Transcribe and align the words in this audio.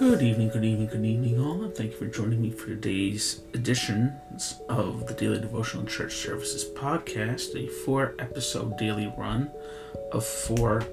Good 0.00 0.22
evening, 0.22 0.48
good 0.48 0.64
evening, 0.64 0.86
good 0.86 1.04
evening, 1.04 1.38
all, 1.38 1.62
and 1.62 1.74
thank 1.74 1.90
you 1.90 1.98
for 1.98 2.06
joining 2.06 2.40
me 2.40 2.48
for 2.48 2.68
today's 2.68 3.42
editions 3.52 4.58
of 4.70 5.06
the 5.06 5.12
Daily 5.12 5.38
Devotional 5.38 5.84
Church 5.84 6.14
Services 6.14 6.64
podcast, 6.64 7.54
a 7.54 7.68
four 7.68 8.14
episode 8.18 8.78
daily 8.78 9.12
run 9.18 9.50
of 10.12 10.24
four 10.24 10.86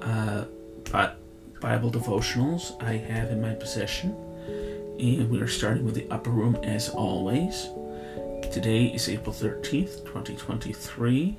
uh, 0.00 0.44
Bible 1.62 1.90
devotionals 1.90 2.76
I 2.82 2.98
have 2.98 3.30
in 3.30 3.40
my 3.40 3.54
possession. 3.54 4.10
And 5.00 5.30
we 5.30 5.40
are 5.40 5.48
starting 5.48 5.86
with 5.86 5.94
the 5.94 6.06
upper 6.10 6.28
room 6.28 6.56
as 6.56 6.90
always. 6.90 7.70
Today 8.52 8.84
is 8.84 9.08
April 9.08 9.34
13th, 9.34 10.04
2023, 10.04 11.38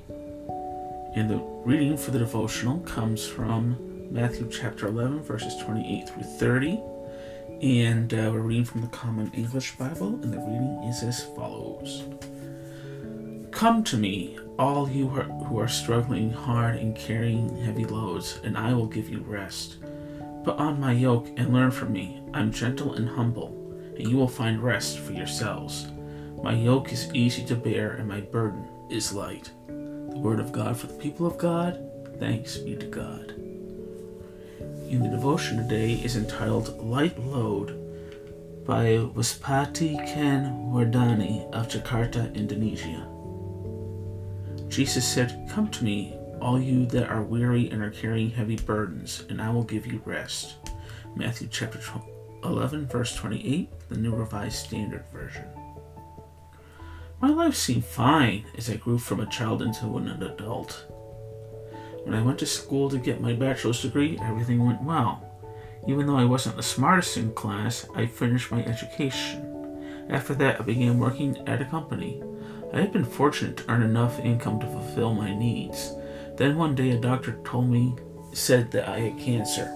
and 1.14 1.30
the 1.30 1.36
reading 1.64 1.96
for 1.96 2.10
the 2.10 2.18
devotional 2.18 2.80
comes 2.80 3.24
from 3.24 3.97
Matthew 4.10 4.48
chapter 4.50 4.86
11, 4.86 5.22
verses 5.22 5.54
28 5.56 6.08
through 6.08 6.22
30. 6.22 6.80
And 7.60 8.14
uh, 8.14 8.30
we're 8.32 8.40
reading 8.40 8.64
from 8.64 8.80
the 8.80 8.86
Common 8.86 9.30
English 9.34 9.76
Bible, 9.76 10.18
and 10.22 10.32
the 10.32 10.38
reading 10.38 10.82
is 10.84 11.02
as 11.02 11.24
follows 11.36 12.04
Come 13.50 13.84
to 13.84 13.98
me, 13.98 14.38
all 14.58 14.88
you 14.88 15.08
who 15.08 15.58
are 15.58 15.68
struggling 15.68 16.30
hard 16.30 16.76
and 16.76 16.96
carrying 16.96 17.54
heavy 17.56 17.84
loads, 17.84 18.40
and 18.44 18.56
I 18.56 18.72
will 18.72 18.86
give 18.86 19.10
you 19.10 19.20
rest. 19.20 19.76
Put 20.42 20.56
on 20.56 20.80
my 20.80 20.92
yoke 20.92 21.28
and 21.36 21.52
learn 21.52 21.70
from 21.70 21.92
me. 21.92 22.22
I'm 22.32 22.50
gentle 22.50 22.94
and 22.94 23.08
humble, 23.08 23.48
and 23.98 24.08
you 24.08 24.16
will 24.16 24.28
find 24.28 24.62
rest 24.62 25.00
for 25.00 25.12
yourselves. 25.12 25.88
My 26.42 26.54
yoke 26.54 26.92
is 26.92 27.12
easy 27.12 27.44
to 27.44 27.56
bear, 27.56 27.92
and 27.92 28.08
my 28.08 28.20
burden 28.20 28.66
is 28.88 29.12
light. 29.12 29.50
The 29.66 30.18
word 30.18 30.40
of 30.40 30.52
God 30.52 30.78
for 30.78 30.86
the 30.86 30.94
people 30.94 31.26
of 31.26 31.36
God. 31.36 31.84
Thanks 32.18 32.56
be 32.56 32.74
to 32.76 32.86
God 32.86 33.47
in 34.88 35.02
the 35.02 35.08
devotion 35.08 35.58
today 35.58 35.92
is 35.92 36.16
entitled 36.16 36.78
Light 36.82 37.18
Load 37.18 38.64
by 38.66 38.96
Wispati 39.14 39.96
Ken 40.06 40.70
Wardani 40.72 41.50
of 41.52 41.68
Jakarta, 41.68 42.34
Indonesia. 42.34 43.06
Jesus 44.68 45.06
said, 45.06 45.46
Come 45.50 45.68
to 45.72 45.84
me, 45.84 46.16
all 46.40 46.58
you 46.58 46.86
that 46.86 47.10
are 47.10 47.22
weary 47.22 47.68
and 47.70 47.82
are 47.82 47.90
carrying 47.90 48.30
heavy 48.30 48.56
burdens, 48.56 49.24
and 49.28 49.42
I 49.42 49.50
will 49.50 49.62
give 49.62 49.86
you 49.86 50.00
rest. 50.06 50.54
Matthew 51.14 51.48
chapter 51.50 51.80
11, 52.42 52.86
verse 52.86 53.14
28, 53.14 53.70
the 53.90 53.96
New 53.96 54.14
Revised 54.14 54.66
Standard 54.66 55.04
Version. 55.12 55.44
My 57.20 57.28
life 57.28 57.56
seemed 57.56 57.84
fine 57.84 58.46
as 58.56 58.70
I 58.70 58.76
grew 58.76 58.96
from 58.96 59.20
a 59.20 59.26
child 59.26 59.60
into 59.60 59.98
an 59.98 60.08
adult. 60.22 60.86
When 62.08 62.18
I 62.18 62.22
went 62.22 62.38
to 62.38 62.46
school 62.46 62.88
to 62.88 62.96
get 62.96 63.20
my 63.20 63.34
bachelor's 63.34 63.82
degree, 63.82 64.18
everything 64.22 64.64
went 64.64 64.82
well. 64.82 65.22
Even 65.86 66.06
though 66.06 66.16
I 66.16 66.24
wasn't 66.24 66.56
the 66.56 66.62
smartest 66.62 67.18
in 67.18 67.34
class, 67.34 67.86
I 67.94 68.06
finished 68.06 68.50
my 68.50 68.64
education. 68.64 70.06
After 70.08 70.32
that, 70.36 70.58
I 70.58 70.64
began 70.64 70.98
working 70.98 71.36
at 71.46 71.60
a 71.60 71.66
company. 71.66 72.22
I 72.72 72.80
had 72.80 72.92
been 72.92 73.04
fortunate 73.04 73.58
to 73.58 73.70
earn 73.70 73.82
enough 73.82 74.20
income 74.20 74.58
to 74.60 74.66
fulfill 74.66 75.12
my 75.12 75.36
needs. 75.36 75.92
Then 76.38 76.56
one 76.56 76.74
day, 76.74 76.92
a 76.92 76.98
doctor 76.98 77.38
told 77.44 77.68
me, 77.68 77.94
said 78.32 78.70
that 78.70 78.88
I 78.88 79.00
had 79.00 79.18
cancer. 79.18 79.70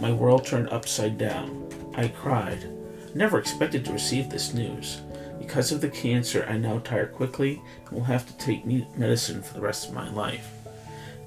My 0.00 0.10
world 0.10 0.44
turned 0.44 0.68
upside 0.70 1.16
down. 1.16 1.68
I 1.94 2.08
cried. 2.08 2.66
Never 3.14 3.38
expected 3.38 3.84
to 3.84 3.92
receive 3.92 4.30
this 4.30 4.52
news. 4.52 5.02
Because 5.38 5.70
of 5.70 5.80
the 5.80 5.90
cancer, 5.90 6.44
I 6.48 6.56
now 6.56 6.80
tire 6.80 7.06
quickly 7.06 7.62
and 7.86 7.92
will 7.92 8.02
have 8.02 8.26
to 8.26 8.44
take 8.44 8.66
medicine 8.66 9.44
for 9.44 9.54
the 9.54 9.60
rest 9.60 9.86
of 9.86 9.94
my 9.94 10.10
life. 10.10 10.61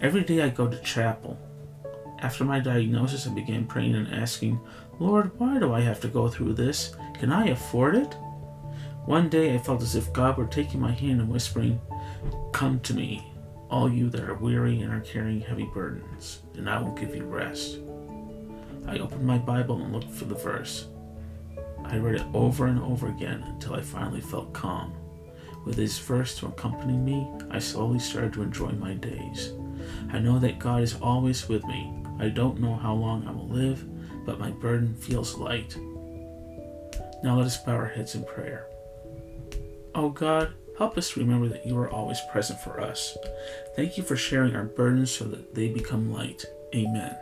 Every 0.02 0.24
day 0.24 0.42
I 0.42 0.50
go 0.50 0.68
to 0.68 0.78
chapel. 0.82 1.40
After 2.20 2.44
my 2.44 2.60
diagnosis, 2.60 3.28
I 3.28 3.34
began 3.34 3.66
praying 3.66 3.96
and 3.96 4.14
asking, 4.14 4.60
Lord, 5.00 5.38
why 5.40 5.58
do 5.58 5.74
I 5.74 5.82
have 5.82 6.00
to 6.02 6.08
go 6.08 6.28
through 6.28 6.54
this? 6.54 6.96
Can 7.14 7.32
I 7.32 7.48
afford 7.48 7.96
it? 7.96 8.14
One 9.06 9.30
day 9.30 9.54
I 9.54 9.58
felt 9.58 9.82
as 9.82 9.96
if 9.96 10.12
God 10.12 10.38
were 10.38 10.48
taking 10.48 10.80
my 10.80 10.92
hand 10.92 11.22
and 11.22 11.30
whispering, 11.30 11.80
Come 12.52 12.80
to 12.82 12.94
me, 12.94 13.32
all 13.70 13.90
you 13.90 14.10
that 14.10 14.24
are 14.24 14.36
weary 14.36 14.82
and 14.82 14.92
are 14.92 15.02
carrying 15.02 15.42
heavy 15.42 15.70
burdens, 15.74 16.42
and 16.56 16.70
I 16.70 16.82
will 16.82 16.92
give 16.92 17.16
you 17.16 17.24
rest. 17.24 17.80
I 18.88 19.00
opened 19.00 19.26
my 19.26 19.38
Bible 19.38 19.82
and 19.82 19.94
looked 19.94 20.12
for 20.12 20.26
the 20.26 20.36
verse. 20.36 20.88
I 21.86 21.98
read 21.98 22.16
it 22.16 22.26
over 22.34 22.68
and 22.68 22.82
over 22.82 23.08
again 23.08 23.44
until 23.44 23.76
I 23.76 23.82
finally 23.82 24.22
felt 24.22 24.54
calm. 24.54 24.94
With 25.66 25.76
this 25.76 26.00
verse 26.00 26.38
to 26.40 26.48
accompany 26.48 26.98
me, 26.98 27.28
I 27.50 27.60
slowly 27.60 28.00
started 28.00 28.34
to 28.34 28.44
enjoy 28.44 28.72
my 28.72 28.94
days. 28.94 29.54
I 30.12 30.20
know 30.20 30.40
that 30.40 30.60
God 30.60 30.82
is 30.82 30.96
always 31.02 31.48
with 31.48 31.66
me. 31.66 31.94
I 32.20 32.30
don't 32.30 32.60
know 32.60 32.76
how 32.76 32.94
long 32.94 33.28
I 33.28 33.32
will 33.32 33.48
live, 33.48 33.86
but 34.26 34.40
my 34.40 34.52
burden 34.52 34.96
feels 34.96 35.36
light. 35.36 35.76
Now 37.24 37.38
let 37.38 37.46
us 37.46 37.58
bow 37.64 37.74
our 37.74 37.88
heads 37.88 38.16
in 38.16 38.24
prayer. 38.24 38.68
Oh 39.94 40.10
God, 40.10 40.54
help 40.78 40.98
us 40.98 41.18
remember 41.18 41.48
that 41.48 41.66
you 41.66 41.78
are 41.78 41.90
always 41.90 42.20
present 42.32 42.60
for 42.60 42.80
us. 42.80 43.18
Thank 43.76 43.98
you 43.98 44.04
for 44.04 44.16
sharing 44.16 44.56
our 44.56 44.66
burdens 44.66 45.12
so 45.12 45.26
that 45.26 45.56
they 45.56 45.70
become 45.70 46.12
light. 46.12 46.46
Amen. 46.74 47.16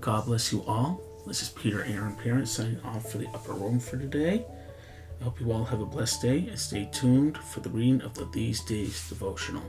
God 0.00 0.24
bless 0.24 0.52
you 0.52 0.64
all. 0.66 1.00
This 1.26 1.42
is 1.42 1.50
Peter 1.50 1.84
Aaron 1.84 2.16
Parent 2.16 2.48
signing 2.48 2.80
off 2.80 3.12
for 3.12 3.18
the 3.18 3.28
upper 3.28 3.52
room 3.52 3.78
for 3.78 3.96
today. 3.98 4.44
I 5.20 5.24
hope 5.24 5.40
you 5.40 5.52
all 5.52 5.64
have 5.64 5.80
a 5.80 5.86
blessed 5.86 6.22
day 6.22 6.48
and 6.48 6.58
stay 6.58 6.88
tuned 6.90 7.38
for 7.38 7.60
the 7.60 7.70
reading 7.70 8.00
of 8.00 8.14
the 8.14 8.28
These 8.32 8.62
Days 8.62 9.08
devotional. 9.08 9.62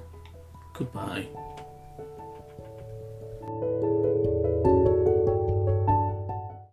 Goodbye. 0.73 1.27